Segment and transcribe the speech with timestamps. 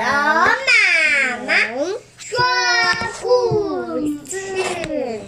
[0.00, 0.46] 妈
[1.46, 1.52] 妈
[2.16, 2.38] 说
[3.20, 5.20] 故事。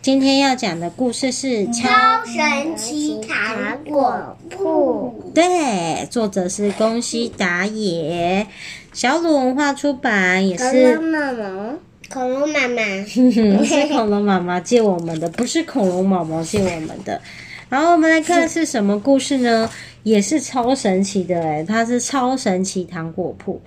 [0.00, 5.12] 今天要讲的故事是《超神奇糖果铺》。
[5.32, 8.46] 对，作者是宫西达也，
[8.92, 10.94] 小鲁文化出版，也是。
[10.94, 11.76] 恐龙妈妈，
[12.08, 17.20] 恐龙妈妈，是恐龙妈妈借我们的，不是恐龙毛毛借我们的。
[17.68, 19.68] 然后我们来看是什么故事呢？
[20.04, 23.60] 也是超神奇的诶，它是超神奇糖果铺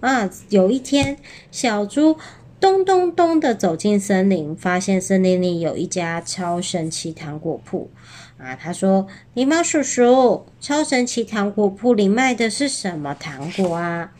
[0.00, 0.30] 啊！
[0.48, 1.18] 有一天，
[1.50, 2.16] 小猪
[2.58, 7.90] 咚咚咚的走进森林，发现森林里有一家超神奇糖果铺
[8.38, 8.54] 啊！
[8.56, 14.12] 他说：“狸猫叔叔，超神奇糖果铺里卖的是什么糖果啊？”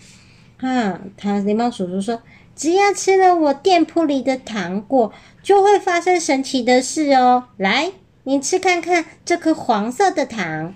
[0.58, 2.22] 啊，他狸猫叔叔说
[2.56, 7.48] ：“只要吃了我店铺里的糖果，就会发生神奇的事哦！
[7.56, 7.92] 来。”
[8.28, 10.74] 你吃看看这颗黄色的糖，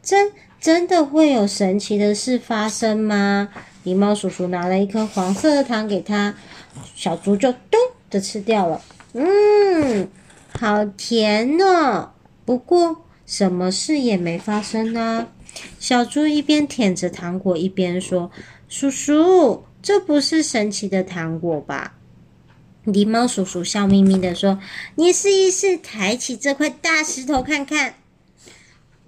[0.00, 3.48] 真真的会有神奇的事发生吗？
[3.84, 6.34] 狸猫叔叔拿了一颗黄色的糖给他，
[6.94, 7.78] 小猪就咚
[8.10, 8.82] 的吃掉了。
[9.14, 10.08] 嗯，
[10.58, 12.10] 好甜哦！
[12.44, 15.28] 不过什么事也没发生呢。
[15.78, 18.30] 小猪一边舔着糖果，一边说
[18.68, 21.94] ：“叔叔，这不是神奇的糖果吧？”
[22.86, 24.58] 狸猫叔叔笑眯眯的说
[24.96, 27.94] ：“你试一试，抬起这块大石头看看。”“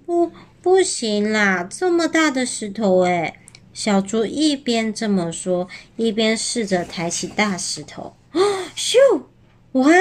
[0.05, 3.35] 不，不行啦，这么大的石头！”诶，
[3.73, 8.13] 小猪一边这么说，一边试着抬起大石头。
[8.33, 8.41] 哦，
[8.75, 8.97] 咻！
[9.73, 9.91] 哇，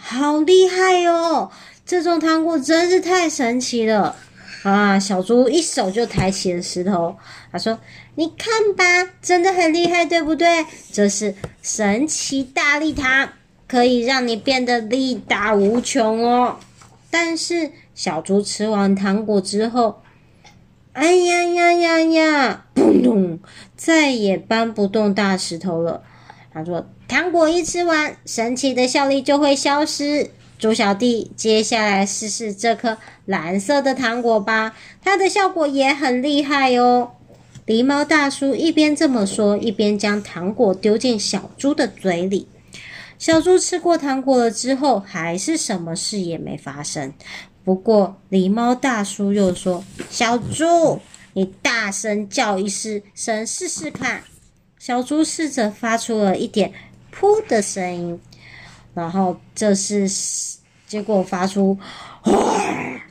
[0.00, 1.50] 好厉害哦！
[1.86, 4.16] 这种糖果真是太神奇了
[4.64, 4.98] 啊！
[4.98, 7.16] 小猪一手就抬起了石头，
[7.52, 7.78] 他说
[8.16, 10.66] ：“你看吧，真的很厉害，对不对？
[10.92, 13.28] 这是神奇大力糖。”
[13.68, 16.58] 可以让你变得力大无穷哦！
[17.08, 20.02] 但是小猪吃完糖果之后，
[20.92, 23.38] 哎呀呀呀呀，砰咚，
[23.76, 26.02] 再也搬不动大石头了。
[26.52, 37.12] 他说：“糖果一吃完，神奇的效力就会消失。”猪小弟，接下来试试这颗蓝色的糖果吧，它的效果也很厉害哦。
[37.66, 42.48] 狸猫大叔一边这么说，一边将糖果丢进小猪的嘴里。
[43.16, 47.12] 小猪吃过糖果了之后，还是什么事也没发生。
[47.64, 51.00] 不过，狸猫大叔又说：“小猪，
[51.34, 54.22] 你大声叫一声，声试试看。”
[54.78, 56.72] 小猪试着发出了一点
[57.14, 58.20] “噗”的声音，
[58.94, 60.10] 然后这是
[60.86, 61.78] 结果发出
[62.24, 62.32] “哗”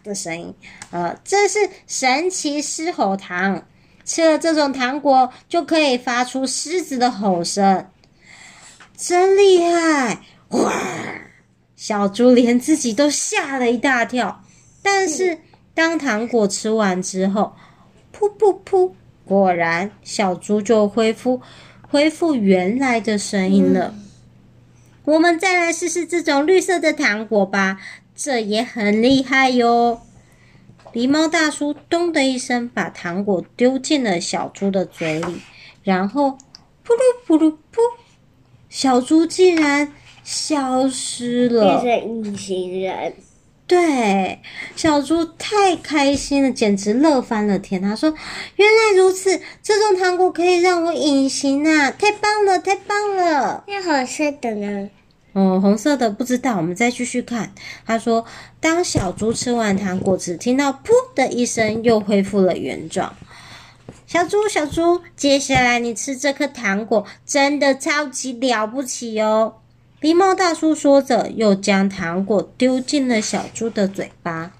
[0.04, 0.54] 的声音。
[0.90, 3.66] 呃，这是神奇狮吼糖，
[4.04, 7.88] 吃了这种糖果就可以发出狮子的吼声。
[8.98, 10.22] 真厉害！
[10.50, 10.74] 哇，
[11.82, 14.44] 小猪连自己都吓了一大跳。
[14.84, 15.40] 但是
[15.74, 17.56] 当糖果吃完之后，
[18.14, 18.92] 噗噗噗，
[19.24, 21.42] 果然小猪就恢复
[21.90, 23.94] 恢复原来的声音了。
[23.96, 24.06] 嗯。
[25.06, 27.80] 我们再来试试这种绿色的糖果吧，
[28.14, 30.02] 这也很厉害哟。
[30.92, 35.42] 狸猫大叔咚的一声把糖果丢进了小猪的嘴里，
[35.84, 36.32] 然后
[36.86, 37.80] 噗噜噗噜噗。
[38.68, 39.94] 小猪竟然
[40.30, 43.16] 消失了，变成隐形人。
[43.66, 44.40] 对，
[44.76, 47.82] 小猪太开心了，简直乐翻了天。
[47.82, 48.14] 他说
[48.56, 51.90] ：“原来如此，这种糖果可以让我隐形啊！
[51.90, 54.90] 太棒了，太棒了！”那红色的呢？
[55.34, 57.52] 哦，红色的不知道，我们再继续看。
[57.88, 58.24] 他说
[58.62, 63.16] ：“当小猪吃完糖果，只听到‘噗’的一声，又恢复了原状。”
[64.06, 69.56] 小猪，小猪，接下来你吃这颗糖果真的超级了不起哦！
[70.02, 74.54] 狸猫大叔说着，又将糖果丢进了小猪的嘴巴。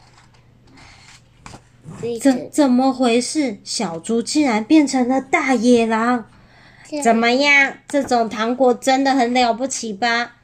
[2.22, 3.58] 怎怎么回事？
[3.64, 6.26] 小猪竟然变成了大野狼？
[7.04, 7.74] 怎么样？
[7.88, 10.36] 这种糖果真的很了不起吧？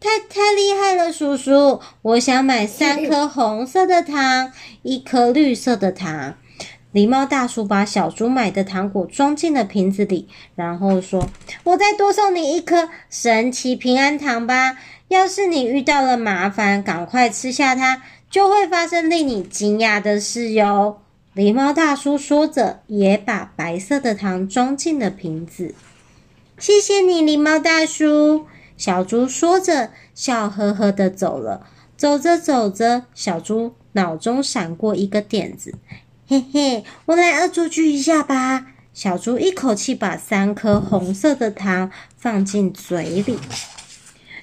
[0.00, 1.80] 太太厉害了，叔叔！
[2.02, 6.34] 我想买三颗红色的糖，一颗绿色的糖。
[6.92, 11.28] 狸猫大叔把小猪买的糖果装进了瓶子里，然后说
[11.64, 14.78] ：“我再多送你一颗神奇平安糖吧。
[15.08, 21.02] 要是你遇到了麻烦，赶快吃下它，就会发生令你惊讶的事哟。”
[21.36, 25.74] 狸猫大叔说着，也把白色的糖装进了瓶子。
[26.58, 28.46] 谢谢你，狸猫大叔。
[28.76, 31.66] 小猪说着，笑呵呵的走了。
[31.96, 35.74] 走着走着，小猪脑中闪过一个点子。
[36.30, 38.66] 嘿嘿，我来恶作剧一下吧！
[38.92, 43.38] 小猪一口气把三颗红色的糖放进嘴里，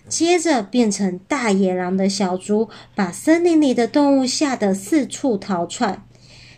[0.09, 6.03] 接着变成大野狼的小猪把森林里的动物吓得四处逃窜。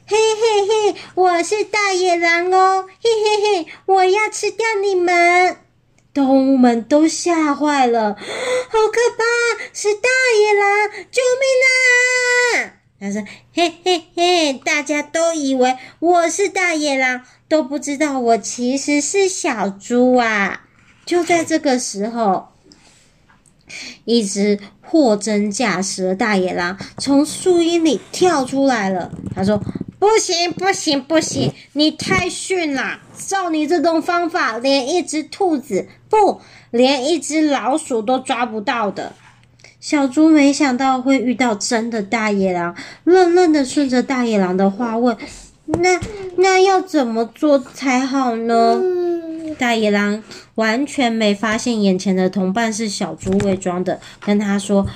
[0.05, 5.57] 嘿嘿嘿，我是大野狼哦，嘿嘿嘿，我要吃掉你们！
[6.13, 8.21] 动物们都吓坏了，好
[8.87, 9.25] 可怕！
[9.73, 10.07] 是大
[10.39, 12.76] 野狼，救命啊！
[12.99, 13.23] 他说
[13.53, 20.63] ：“嘿嘿嘿，大家都以为我是大野狼，都不知道我其实是小猪啊！”
[21.05, 22.47] 就在这个时候，
[24.05, 29.11] 一只货真价实的大野狼从树荫里跳出来了。
[29.35, 29.61] 他说
[29.99, 31.53] ：“不行，不行，不行！
[31.73, 32.99] 你太逊了！
[33.15, 36.41] 照你这种方法，连一只兔子，不，
[36.71, 39.13] 连一只老鼠都抓不到的。”
[39.79, 45.15] 小猪没想到会遇到真的大野狼，愣愣的顺着大野狼的话问
[45.81, 45.99] ：“那
[46.37, 48.81] 那要怎么做才好呢？”
[49.57, 50.23] 大野狼
[50.55, 54.87] 完全没发现眼前的同伴是小猪伪装的，跟他说：“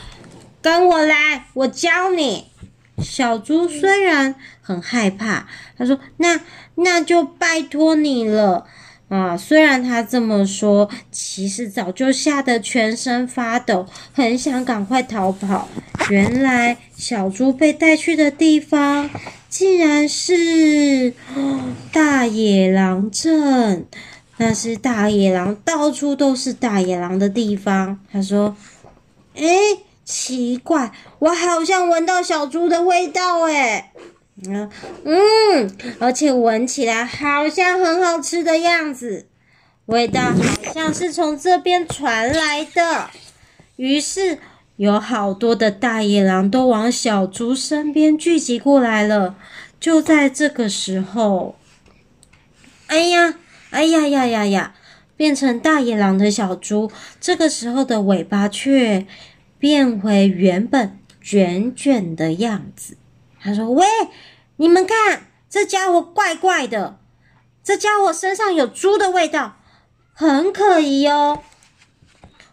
[0.62, 2.46] 跟我来，我教你。”
[3.02, 5.48] 小猪虽然很害怕，
[5.78, 6.42] 他说：“那
[6.76, 8.66] 那就拜托你了。”
[9.12, 15.68] 啊，虽然他这么说，其实早就吓得全身发抖，很想赶快逃跑。
[16.10, 19.10] 原来小猪被带去的地方，
[19.50, 21.14] 竟然是
[21.92, 23.86] 大野狼镇。
[24.38, 28.00] 那是大野狼，到处都是大野狼的地方。
[28.10, 28.56] 他说
[29.36, 29.46] ：“诶，
[30.06, 33.92] 奇怪，我好像闻到小猪的味道，诶。”
[34.44, 39.28] 嗯，而且闻起来好像很好吃的样子，
[39.86, 43.10] 味道好像是从这边传来的。
[43.76, 44.40] 于是
[44.78, 49.36] 有好多的大野狼都往小猪身边聚集过来了。
[49.80, 51.56] 就在这个时候，
[52.88, 53.36] 哎呀，
[53.70, 54.76] 哎呀呀呀呀！
[55.16, 59.06] 变成大野狼的小猪，这个时候的尾巴却
[59.60, 62.98] 变回原本卷卷的样子。
[63.40, 63.86] 他说：“喂。”
[64.62, 67.00] 你们看，这家伙怪怪的，
[67.64, 69.56] 这家伙身上有猪的味道，
[70.14, 71.40] 很可疑哦。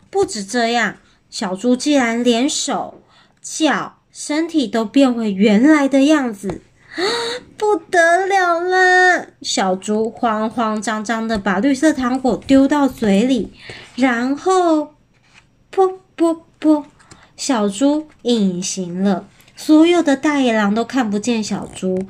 [0.09, 0.97] 不止这样，
[1.29, 3.03] 小猪竟然连手、
[3.43, 6.63] 脚、身体都变回原来的样子，
[7.59, 9.27] 不得了了！
[9.43, 13.53] 小猪慌慌张张的把绿色糖果丢到嘴里，
[13.97, 14.95] 然后，
[15.69, 16.87] 啵啵啵，
[17.37, 19.29] 小猪隐形了。
[19.59, 22.07] 所有的大野狼都看不见小猪，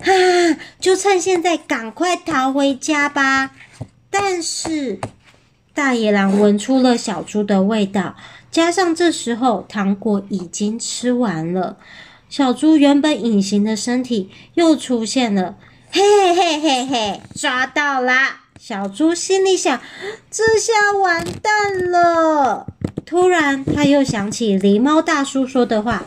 [0.00, 0.12] 哈，
[0.80, 3.52] 就趁现在赶快逃回家吧。
[4.10, 4.98] 但是
[5.72, 8.16] 大野狼闻出了小猪的味道，
[8.50, 11.76] 加上这时候糖果已经吃完了，
[12.28, 15.54] 小猪原本隐形的身体又出现了，
[15.92, 18.40] 嘿嘿嘿嘿嘿，抓到啦！
[18.58, 19.80] 小猪心里想，
[20.30, 22.66] 这下完蛋了。
[23.06, 26.04] 突然，他又想起狸猫大叔说的话。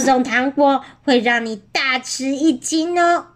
[0.00, 3.26] 这种糖果会让你大吃一惊哦。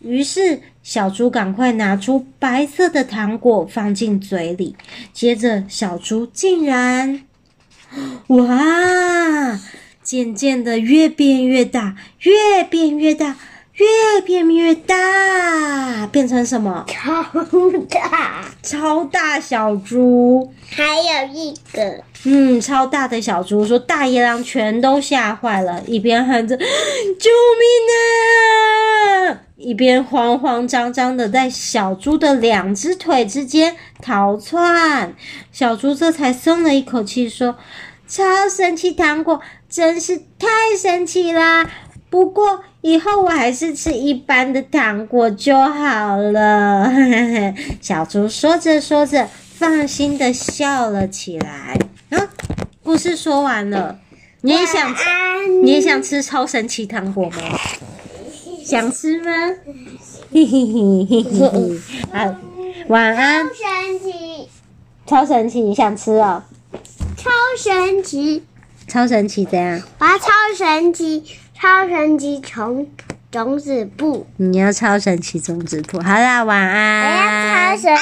[0.00, 4.76] 于是小猪赶快拿出白色的糖果放进嘴里，
[5.14, 7.22] 接着小猪竟然，
[8.28, 9.58] 哇，
[10.02, 13.36] 渐渐的越变越大，越变越大。
[13.78, 16.84] 越变越大，变成什么？
[16.88, 17.22] 超
[17.88, 20.52] 大，超大小猪。
[20.68, 27.30] 还有一个，嗯，超大的小猪说：“大野狼全都吓坏了，一边喊着‘救
[27.60, 27.68] 命
[29.30, 35.14] 啊’，一边慌慌张张的在小猪的两只腿之间逃窜。
[35.52, 37.56] 小猪这才松了一口气，说
[38.08, 41.70] ：‘超神奇糖果，真是太神奇啦！’
[42.10, 46.88] 不过。”以后我还是吃一般的糖果就好了。
[47.82, 51.76] 小猪说着说着，放心的笑了起来。
[52.88, 53.98] 啊，故事说完了，
[54.40, 55.04] 你也想吃？
[55.62, 57.36] 你也想吃超神奇糖果吗？
[58.64, 59.30] 想吃吗？
[60.32, 61.80] 嘿嘿嘿嘿嘿嘿。
[62.10, 62.34] 好，
[62.88, 63.46] 晚安。
[63.46, 64.48] 超神奇，
[65.06, 66.42] 超神奇，你想吃哦？
[67.14, 67.28] 超
[67.58, 68.42] 神奇，
[68.86, 69.82] 超神奇怎样？
[69.98, 71.22] 我要超神奇。
[71.60, 72.86] 超神奇虫
[73.32, 76.00] 种子布，你要超神奇种子布。
[76.00, 77.04] 好啦，晚安。
[77.04, 77.92] 我要超神。